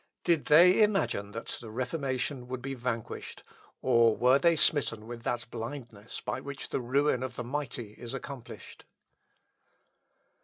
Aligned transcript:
Did 0.23 0.45
they 0.45 0.81
imagine 0.81 1.29
that 1.33 1.59
the 1.61 1.69
Reformation 1.69 2.47
would 2.47 2.59
be 2.63 2.73
vanquished, 2.73 3.43
or 3.83 4.17
were 4.17 4.39
they 4.39 4.55
smitten 4.55 5.05
with 5.05 5.21
that 5.21 5.45
blindness 5.51 6.21
by 6.21 6.41
which 6.41 6.69
the 6.69 6.81
ruin 6.81 7.21
of 7.21 7.35
the 7.35 7.43
mighty 7.43 7.93
is 7.99 8.15
accomplished? 8.15 8.85